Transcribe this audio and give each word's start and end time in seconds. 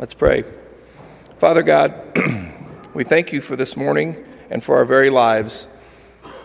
Let's 0.00 0.14
pray. 0.14 0.44
Father 1.36 1.62
God, 1.62 1.92
we 2.94 3.04
thank 3.04 3.34
you 3.34 3.42
for 3.42 3.54
this 3.54 3.76
morning 3.76 4.24
and 4.50 4.64
for 4.64 4.76
our 4.76 4.86
very 4.86 5.10
lives. 5.10 5.68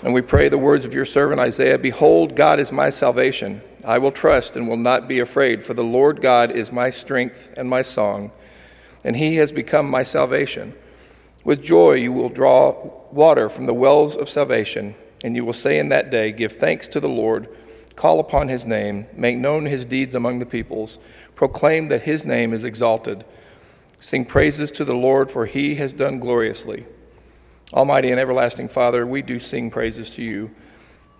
And 0.03 0.13
we 0.13 0.21
pray 0.21 0.49
the 0.49 0.57
words 0.57 0.83
of 0.83 0.93
your 0.93 1.05
servant 1.05 1.39
Isaiah 1.39 1.77
Behold, 1.77 2.35
God 2.35 2.59
is 2.59 2.73
my 2.73 2.89
salvation. 2.89 3.61
I 3.85 3.97
will 3.97 4.11
trust 4.11 4.57
and 4.57 4.67
will 4.67 4.75
not 4.75 5.07
be 5.07 5.19
afraid, 5.19 5.63
for 5.63 5.73
the 5.73 5.85
Lord 5.85 6.21
God 6.21 6.51
is 6.51 6.73
my 6.73 6.89
strength 6.89 7.49
and 7.55 7.69
my 7.69 7.81
song, 7.81 8.33
and 9.05 9.15
he 9.15 9.37
has 9.37 9.53
become 9.53 9.89
my 9.89 10.03
salvation. 10.03 10.73
With 11.45 11.63
joy 11.63 11.93
you 11.93 12.11
will 12.11 12.27
draw 12.27 12.91
water 13.09 13.47
from 13.47 13.67
the 13.67 13.73
wells 13.73 14.17
of 14.17 14.27
salvation, 14.27 14.95
and 15.23 15.33
you 15.33 15.45
will 15.45 15.53
say 15.53 15.79
in 15.79 15.87
that 15.87 16.09
day, 16.09 16.33
Give 16.33 16.51
thanks 16.51 16.89
to 16.89 16.99
the 16.99 17.07
Lord, 17.07 17.47
call 17.95 18.19
upon 18.19 18.49
his 18.49 18.65
name, 18.65 19.07
make 19.13 19.37
known 19.37 19.65
his 19.65 19.85
deeds 19.85 20.15
among 20.15 20.39
the 20.39 20.45
peoples, 20.45 20.99
proclaim 21.33 21.87
that 21.87 22.03
his 22.03 22.25
name 22.25 22.53
is 22.53 22.63
exalted. 22.63 23.25
Sing 23.99 24.25
praises 24.25 24.71
to 24.71 24.85
the 24.85 24.93
Lord, 24.93 25.31
for 25.31 25.45
he 25.45 25.75
has 25.75 25.93
done 25.93 26.19
gloriously. 26.19 26.85
Almighty 27.73 28.11
and 28.11 28.19
everlasting 28.19 28.69
Father, 28.69 29.05
we 29.05 29.21
do 29.21 29.39
sing 29.39 29.71
praises 29.71 30.09
to 30.11 30.23
you. 30.23 30.51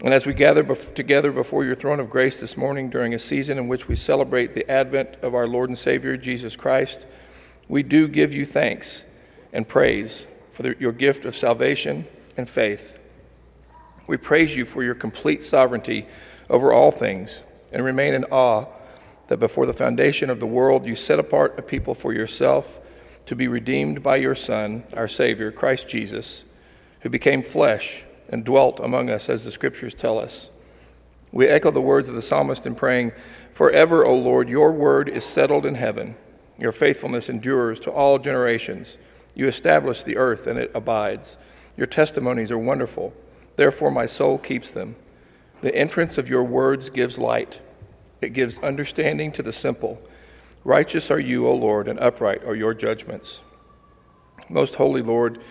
And 0.03 0.14
as 0.14 0.26
we 0.26 0.34
gather 0.34 0.64
bef- 0.64 0.94
together 0.94 1.31
before 1.31 1.64
your 1.64 1.76
throne 1.76 2.00
of 2.00 2.09
grace 2.09 2.40
this 2.40 2.58
morning 2.58 2.89
during 2.89 3.14
a 3.14 3.20
season 3.20 3.58
in 3.58 3.67
which 3.67 3.88
we 3.88 3.95
celebrate 3.95 4.53
the 4.53 4.70
advent 4.70 5.16
of 5.22 5.34
our 5.34 5.48
Lord 5.48 5.70
and 5.70 5.78
Savior, 5.78 6.17
Jesus 6.17 6.55
Christ, 6.55 7.05
we 7.67 7.81
do 7.81 8.08
give 8.08 8.34
you 8.34 8.45
thanks 8.45 9.05
and 9.53 9.67
praise 9.67 10.28
for 10.52 10.64
the, 10.64 10.76
your 10.80 10.92
gift 10.92 11.26
of 11.26 11.36
salvation 11.36 12.05
and 12.38 12.50
faith. 12.50 13.00
We 14.08 14.17
praise 14.17 14.55
you 14.55 14.66
for 14.66 14.84
your 14.84 14.95
complete 14.95 15.42
sovereignty 15.42 16.05
over 16.49 16.72
all 16.72 16.91
things 16.91 17.44
and 17.72 17.84
remain 17.84 18.13
in 18.13 18.23
awe 18.26 18.66
that 19.27 19.38
before 19.38 19.66
the 19.66 19.73
foundation 19.73 20.30
of 20.30 20.40
the 20.40 20.45
world 20.45 20.86
you 20.86 20.95
set 20.95 21.20
apart 21.20 21.58
a 21.58 21.62
people 21.62 21.95
for 21.95 22.13
yourself 22.13 22.80
to 23.26 23.36
be 23.36 23.48
redeemed 23.48 24.03
by 24.03 24.17
your 24.17 24.36
Son, 24.36 24.84
our 24.94 25.08
Savior, 25.08 25.52
Christ 25.52 25.88
Jesus, 25.88 26.44
who 27.02 27.09
became 27.09 27.42
flesh 27.42 28.05
and 28.30 28.44
dwelt 28.44 28.80
among 28.80 29.09
us, 29.09 29.30
as 29.30 29.44
the 29.44 29.52
Scriptures 29.52 29.94
tell 29.94 30.20
us. 30.20 30.50
We 31.31 31.47
echo 31.47 31.72
the 31.72 31.81
words 31.81 32.08
of 32.08 32.16
the 32.16 32.22
psalmist 32.22 32.66
in 32.66 32.75
praying, 32.75 33.11
Forever, 33.52 34.05
O 34.05 34.16
Lord, 34.16 34.48
your 34.50 34.72
word 34.72 35.09
is 35.09 35.25
settled 35.25 35.66
in 35.66 35.75
heaven. 35.75 36.16
Your 36.58 36.72
faithfulness 36.72 37.30
endures 37.30 37.80
to 37.81 37.92
all 37.92 38.20
generations. 38.20 38.98
You 39.33 39.48
establish 39.48 40.03
the 40.03 40.17
earth, 40.17 40.48
and 40.48 40.58
it 40.58 40.72
abides. 40.73 41.38
Your 41.75 41.88
testimonies 41.88 42.52
are 42.52 42.58
wonderful. 42.58 43.14
Therefore, 43.55 43.92
my 43.92 44.05
soul 44.05 44.38
keeps 44.38 44.72
them. 44.72 44.95
The 45.66 45.75
entrance 45.75 46.19
of 46.19 46.30
your 46.30 46.44
words 46.44 46.91
gives 46.91 47.17
light. 47.17 47.59
It 48.21 48.33
gives 48.33 48.59
understanding 48.59 49.31
to 49.31 49.41
the 49.41 49.52
simple. 49.52 49.99
Righteous 50.63 51.09
are 51.09 51.19
you, 51.19 51.47
O 51.47 51.55
Lord, 51.55 51.88
and 51.88 51.99
upright 51.99 52.44
are 52.44 52.53
your 52.53 52.75
judgments. 52.75 53.41
Most 54.47 54.75
holy 54.75 55.02
Lord, 55.02 55.41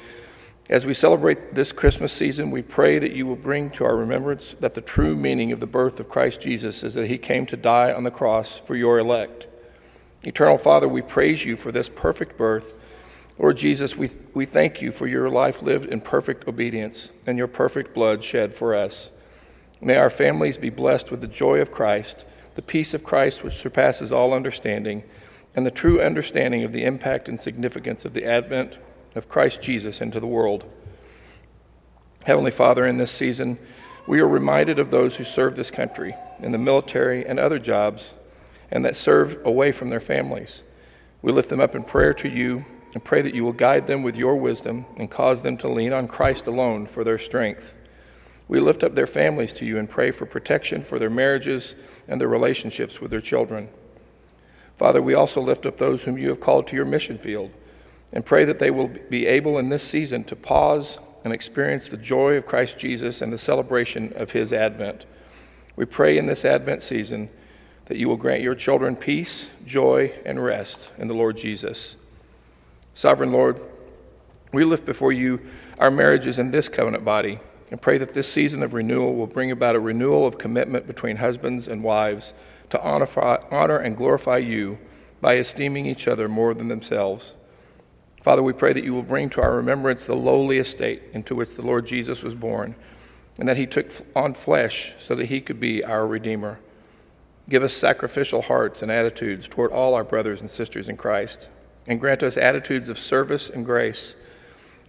as 0.71 0.87
we 0.87 0.95
celebrate 0.95 1.57
this 1.57 1.73
Christmas 1.73 2.13
season, 2.13 2.53
we 2.53 2.63
pray 2.63 3.01
that 3.01 3.11
you 3.11 3.27
will 3.27 3.35
bring 3.35 3.71
to 3.71 3.85
our 3.85 3.97
remembrance 3.97 4.55
that 4.61 4.75
the 4.75 4.81
true 4.81 5.17
meaning 5.17 5.51
of 5.51 5.59
the 5.59 5.67
birth 5.67 5.99
of 5.99 6.09
Christ 6.09 6.41
Jesus 6.41 6.85
is 6.85 6.95
that 6.95 7.09
he 7.09 7.19
came 7.19 7.45
to 7.47 7.57
die 7.57 7.93
on 7.93 8.05
the 8.05 8.13
cross 8.13 8.61
for 8.61 8.77
your 8.77 9.01
elect. 9.01 9.49
Eternal 10.23 10.59
Father, 10.59 10.87
we 10.87 11.03
praise 11.03 11.45
you 11.45 11.57
for 11.57 11.73
this 11.73 11.89
perfect 11.89 12.39
birth. 12.39 12.75
Lord 13.37 13.57
Jesus, 13.57 13.97
we, 13.97 14.11
we 14.33 14.47
thank 14.47 14.81
you 14.81 14.93
for 14.93 15.09
your 15.09 15.29
life 15.29 15.61
lived 15.61 15.87
in 15.87 16.01
perfect 16.01 16.47
obedience 16.47 17.11
and 17.27 17.37
your 17.37 17.49
perfect 17.49 17.93
blood 17.93 18.23
shed 18.23 18.55
for 18.55 18.77
us. 18.77 19.11
May 19.81 19.97
our 19.97 20.11
families 20.11 20.59
be 20.59 20.71
blessed 20.71 21.11
with 21.11 21.21
the 21.21 21.29
joy 21.29 21.61
of 21.61 21.71
Christ 21.71 22.25
the 22.55 22.63
peace 22.63 22.95
of 22.95 23.05
Christ 23.05 23.43
which 23.43 23.55
surpasses 23.55 24.13
all 24.13 24.33
understanding, 24.33 25.05
and 25.55 25.65
the 25.65 25.71
true 25.71 26.01
understanding 26.01 26.65
of 26.65 26.73
the 26.73 26.85
impact 26.85 27.29
and 27.29 27.39
significance 27.39 28.05
of 28.05 28.13
the 28.13 28.25
advent 28.25 28.79
of 29.15 29.29
Christ 29.29 29.63
Jesus 29.63 30.01
into 30.01 30.21
the 30.21 30.27
world. 30.27 30.65
Heavenly 32.25 32.51
Father, 32.51 32.87
in 32.87 32.97
this 32.97 33.13
season, 33.13 33.59
we 34.07 34.21
are 34.21 34.29
reminded 34.29 34.79
of 34.79 34.91
those 34.91 35.17
who 35.17 35.25
serve 35.25 35.57
this 35.57 35.71
country 35.71 36.15
in 36.41 36.53
the 36.53 36.59
military 36.59 37.25
and 37.25 37.39
other 37.39 37.59
jobs 37.59 38.15
and 38.71 38.85
that 38.85 38.97
serve 38.97 39.39
away 39.47 39.73
from 39.73 39.91
their 39.91 40.01
families. 40.01 40.63
We 41.23 41.33
lift 41.33 41.51
them 41.51 41.61
up 41.61 41.75
in 41.75 41.85
prayer 41.85 42.15
to 42.15 42.29
you 42.29 42.65
and 42.93 43.05
pray 43.05 43.23
that 43.23 43.35
you 43.35 43.45
will 43.45 43.53
guide 43.53 43.87
them 43.87 44.03
with 44.03 44.17
your 44.17 44.37
wisdom 44.37 44.87
and 44.97 45.11
cause 45.11 45.43
them 45.43 45.57
to 45.59 45.69
lean 45.69 45.93
on 45.93 46.09
Christ 46.09 46.47
alone 46.47 46.87
for 46.87 47.05
their 47.05 47.19
strength. 47.19 47.77
We 48.49 48.61
lift 48.61 48.85
up 48.85 48.95
their 48.95 49.07
families 49.07 49.53
to 49.55 49.65
you 49.65 49.79
and 49.79 49.89
pray 49.89 50.11
for 50.11 50.27
protection 50.27 50.85
for 50.85 50.99
their 50.99 51.11
marriages 51.11 51.75
and 52.07 52.21
their 52.21 52.29
relationships 52.29 53.01
with 53.01 53.11
their 53.11 53.21
children. 53.21 53.69
Father, 54.77 55.01
we 55.01 55.15
also 55.15 55.41
lift 55.41 55.67
up 55.67 55.79
those 55.79 56.05
whom 56.05 56.19
you 56.19 56.29
have 56.29 56.41
called 56.41 56.67
to 56.69 56.77
your 56.77 56.85
mission 56.85 57.17
field 57.17 57.51
and 58.13 58.25
pray 58.25 58.45
that 58.45 58.59
they 58.59 58.71
will 58.71 58.89
be 58.89 59.27
able 59.27 59.59
in 59.59 59.69
this 59.69 59.83
season 59.83 60.25
to 60.25 60.37
pause 60.37 60.99
and 61.25 61.33
experience 61.33 61.89
the 61.89 61.97
joy 61.97 62.37
of 62.37 62.47
Christ 62.47 62.79
Jesus 62.79 63.23
and 63.23 63.33
the 63.33 63.39
celebration 63.39 64.13
of 64.15 64.33
his 64.33 64.53
advent. 64.53 65.07
We 65.77 65.87
pray 65.87 66.19
in 66.19 66.27
this 66.27 66.45
Advent 66.45 66.83
season 66.83 67.31
that 67.87 67.99
you 67.99 68.09
will 68.09 68.17
grant 68.17 68.43
your 68.43 68.55
children 68.55 68.95
peace, 68.95 69.51
joy, 69.67 70.13
and 70.25 70.43
rest 70.43 70.89
in 70.99 71.09
the 71.09 71.15
Lord 71.15 71.37
Jesus. 71.37 71.97
Sovereign 72.95 73.33
Lord, 73.33 73.61
we 74.53 74.65
lift 74.65 74.87
before 74.87 75.13
you 75.13 75.41
our 75.79 75.91
marriages 75.91 76.39
in 76.39 76.51
this 76.51 76.69
covenant 76.69 77.05
body 77.05 77.41
and 77.71 77.81
pray 77.81 77.99
that 77.99 78.15
this 78.15 78.31
season 78.31 78.63
of 78.63 78.75
renewal 78.75 79.15
will 79.15 79.27
bring 79.27 79.51
about 79.51 79.77
a 79.77 79.81
renewal 79.81 80.27
of 80.27 80.39
commitment 80.39 80.87
between 80.87 81.17
husbands 81.17 81.67
and 81.67 81.83
wives 81.83 82.35
to 82.71 82.83
honor, 82.83 83.09
honor 83.51 83.79
and 83.79 83.97
glorify 83.97 84.39
you 84.39 84.79
by 85.21 85.37
esteeming 85.37 85.87
each 85.87 86.07
other 86.07 86.29
more 86.29 86.55
than 86.55 86.69
themselves. 86.69 87.37
Father, 88.23 88.43
we 88.43 88.53
pray 88.53 88.73
that 88.73 88.85
you 88.85 88.95
will 88.95 89.03
bring 89.03 89.29
to 89.31 89.43
our 89.43 89.57
remembrance 89.57 90.05
the 90.05 90.17
lowly 90.17 90.59
estate 90.59 91.03
into 91.13 91.35
which 91.35 91.55
the 91.55 91.63
Lord 91.63 91.87
Jesus 91.87 92.23
was 92.23 92.35
born, 92.35 92.75
and 93.39 93.49
that 93.49 93.57
he 93.57 93.67
took 93.67 93.91
on 94.17 94.35
flesh 94.35 94.95
so 94.99 95.15
that 95.15 95.27
he 95.27 95.41
could 95.41 95.61
be 95.61 95.85
our 95.85 96.07
Redeemer. 96.07 96.59
Give 97.49 97.63
us 97.63 97.75
sacrificial 97.75 98.43
hearts 98.43 98.81
and 98.81 98.91
attitudes 98.91 99.47
toward 99.47 99.73
all 99.73 99.95
our 99.95 100.05
brothers 100.05 100.41
and 100.41 100.49
sisters 100.49 100.89
in 100.89 100.97
Christ, 100.97 101.49
and 101.87 102.01
grant 102.01 102.23
us 102.23 102.37
attitudes 102.37 102.89
of 102.89 102.99
service 102.99 103.51
and 103.51 103.65
grace 103.65 104.15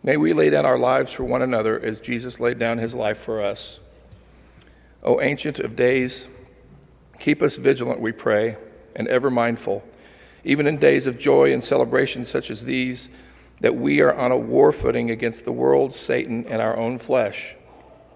May 0.05 0.17
we 0.17 0.33
lay 0.33 0.51
down 0.51 0.67
our 0.67 0.77
lives 0.77 1.11
for 1.11 1.23
one 1.23 1.41
another 1.41 1.79
as 1.79 1.99
Jesus 1.99 2.39
laid 2.39 2.59
down 2.59 2.77
his 2.77 2.93
life 2.93 3.17
for 3.17 3.41
us. 3.41 3.79
O 5.01 5.19
Ancient 5.19 5.59
of 5.59 5.75
Days, 5.75 6.27
keep 7.17 7.41
us 7.41 7.57
vigilant, 7.57 7.99
we 7.99 8.11
pray, 8.11 8.57
and 8.95 9.07
ever 9.07 9.31
mindful, 9.31 9.83
even 10.43 10.67
in 10.67 10.77
days 10.77 11.07
of 11.07 11.17
joy 11.17 11.51
and 11.51 11.63
celebration 11.63 12.23
such 12.23 12.51
as 12.51 12.65
these, 12.65 13.09
that 13.61 13.77
we 13.77 13.99
are 13.99 14.13
on 14.13 14.31
a 14.31 14.37
war 14.37 14.71
footing 14.71 15.09
against 15.09 15.43
the 15.43 15.51
world, 15.51 15.91
Satan, 15.91 16.45
and 16.45 16.61
our 16.61 16.77
own 16.77 16.99
flesh. 16.99 17.55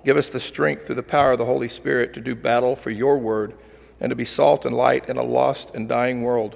Give 0.06 0.16
us 0.16 0.30
the 0.30 0.40
strength 0.40 0.86
through 0.86 0.94
the 0.94 1.02
power 1.02 1.32
of 1.32 1.40
the 1.40 1.46
Holy 1.46 1.68
Spirit 1.68 2.14
to 2.14 2.22
do 2.22 2.36
battle 2.36 2.76
for 2.76 2.92
your 2.92 3.18
word 3.18 3.56
and 4.00 4.12
to 4.12 4.16
be 4.16 4.26
salt 4.26 4.64
and 4.64 4.78
light 4.78 5.10
in 5.10 5.18
a 5.18 5.24
lost 5.24 5.74
and 5.74 5.90
dying 5.90 6.22
world. 6.22 6.56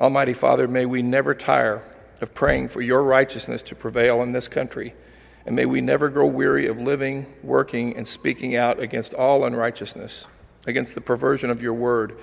Almighty 0.00 0.34
Father, 0.34 0.66
may 0.66 0.84
we 0.84 1.00
never 1.00 1.32
tire 1.32 1.84
of 2.22 2.34
praying 2.34 2.68
for 2.68 2.80
your 2.80 3.02
righteousness 3.02 3.62
to 3.64 3.74
prevail 3.74 4.22
in 4.22 4.32
this 4.32 4.48
country. 4.48 4.94
And 5.44 5.56
may 5.56 5.66
we 5.66 5.80
never 5.80 6.08
grow 6.08 6.26
weary 6.26 6.66
of 6.66 6.80
living, 6.80 7.26
working, 7.42 7.96
and 7.96 8.06
speaking 8.06 8.54
out 8.54 8.78
against 8.78 9.12
all 9.12 9.44
unrighteousness, 9.44 10.28
against 10.66 10.94
the 10.94 11.00
perversion 11.00 11.50
of 11.50 11.60
your 11.60 11.74
word, 11.74 12.16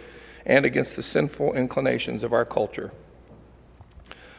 and 0.46 0.66
against 0.66 0.96
the 0.96 1.04
sinful 1.04 1.54
inclinations 1.54 2.24
of 2.24 2.32
our 2.32 2.46
culture. 2.46 2.92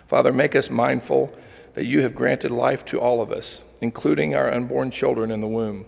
Father, 0.07 0.33
make 0.33 0.57
us 0.57 0.71
mindful 0.71 1.33
that 1.75 1.85
you 1.85 2.01
have 2.01 2.15
granted 2.15 2.51
life 2.51 2.85
to 2.87 2.99
all 2.99 3.21
of 3.21 3.31
us, 3.31 3.63
including 3.83 4.35
our 4.35 4.51
unborn 4.51 4.91
children 4.91 5.31
in 5.31 5.41
the 5.41 5.47
womb. 5.47 5.85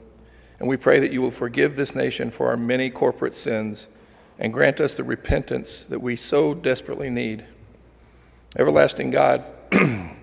And 0.61 0.69
we 0.69 0.77
pray 0.77 1.01
that 1.01 1.13
you 1.13 1.23
will 1.23 1.31
forgive 1.31 1.75
this 1.75 1.95
nation 1.95 2.31
for 2.31 2.49
our 2.49 2.57
many 2.57 2.91
corporate 2.91 3.35
sins 3.35 3.89
and 4.39 4.53
grant 4.53 4.81
us 4.81 4.95
the 4.95 5.03
repentance 5.03 5.83
that 5.85 6.01
we 6.01 6.15
so 6.15 6.55
desperately 6.55 7.11
need. 7.11 7.47
Everlasting 8.57 9.11
God, 9.11 9.45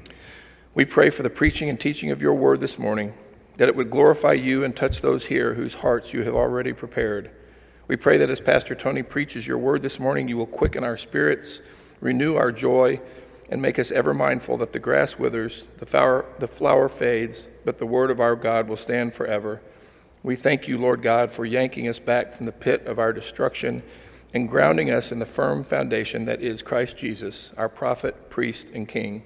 we 0.74 0.86
pray 0.86 1.10
for 1.10 1.24
the 1.24 1.30
preaching 1.30 1.70
and 1.70 1.80
teaching 1.80 2.12
of 2.12 2.22
your 2.22 2.34
word 2.34 2.60
this 2.60 2.78
morning, 2.78 3.14
that 3.58 3.68
it 3.68 3.76
would 3.76 3.90
glorify 3.90 4.34
you 4.34 4.64
and 4.64 4.76
touch 4.76 5.02
those 5.02 5.26
here 5.26 5.56
whose 5.56 5.76
hearts 5.76 6.14
you 6.14 6.24
have 6.24 6.36
already 6.36 6.74
prepared. 6.74 7.32
We 7.88 7.96
pray 7.96 8.18
that 8.18 8.30
as 8.30 8.40
Pastor 8.40 8.76
Tony 8.76 9.02
preaches 9.02 9.48
your 9.48 9.58
word 9.58 9.82
this 9.82 10.00
morning, 10.00 10.28
you 10.28 10.38
will 10.38 10.46
quicken 10.46 10.84
our 10.84 10.98
spirits, 10.98 11.62
renew 12.00 12.36
our 12.36 12.52
joy, 12.52 13.02
and 13.50 13.62
make 13.62 13.80
us 13.80 13.92
ever 13.92 14.14
mindful 14.14 14.58
that 14.58 14.74
the 14.74 14.80
grass 14.80 15.18
withers, 15.18 15.70
the 15.78 15.86
flower, 15.86 16.26
the 16.38 16.48
flower 16.48 16.88
fades, 16.88 17.50
but 17.66 17.80
the 17.80 17.86
word 17.86 18.12
of 18.12 18.20
our 18.20 18.36
God 18.36 18.68
will 18.68 18.78
stand 18.78 19.16
forever. 19.16 19.62
We 20.22 20.36
thank 20.36 20.68
you, 20.68 20.78
Lord 20.78 21.02
God, 21.02 21.32
for 21.32 21.46
yanking 21.46 21.88
us 21.88 21.98
back 21.98 22.34
from 22.34 22.46
the 22.46 22.52
pit 22.52 22.86
of 22.86 23.00
our 23.00 23.12
destruction 23.12 23.82
and 24.34 24.48
grounding 24.48 24.92
us 24.92 25.12
in 25.12 25.18
the 25.18 25.26
firm 25.26 25.64
foundation 25.64 26.26
that 26.26 26.42
is 26.42 26.62
Christ 26.62 26.98
Jesus, 26.98 27.52
our 27.58 27.70
prophet, 27.70 28.30
priest, 28.30 28.70
and 28.70 28.88
king. 28.88 29.24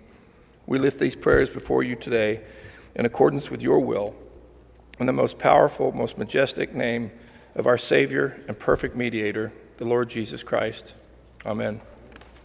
We 0.65 0.79
lift 0.79 0.99
these 0.99 1.15
prayers 1.15 1.49
before 1.49 1.83
you 1.83 1.95
today 1.95 2.41
in 2.95 3.05
accordance 3.05 3.49
with 3.49 3.61
your 3.61 3.79
will, 3.79 4.15
in 4.99 5.05
the 5.05 5.13
most 5.13 5.39
powerful, 5.39 5.91
most 5.91 6.17
majestic 6.17 6.73
name 6.73 7.11
of 7.55 7.67
our 7.67 7.77
Savior 7.77 8.41
and 8.47 8.57
perfect 8.57 8.95
mediator, 8.95 9.51
the 9.77 9.85
Lord 9.85 10.09
Jesus 10.09 10.43
Christ. 10.43 10.93
Amen. 11.45 11.81